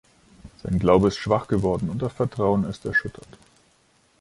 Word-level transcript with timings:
Sein 0.63 0.79
Glaube 0.79 1.09
ist 1.09 1.17
schwach 1.17 1.47
geworden, 1.47 1.87
und 1.91 2.01
das 2.01 2.11
Vertrauen 2.11 2.63
ist 2.63 2.85
erschüttert. 2.85 3.37